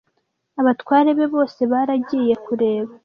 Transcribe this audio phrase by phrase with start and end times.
[0.61, 2.91] abatware be bose baragiye kureba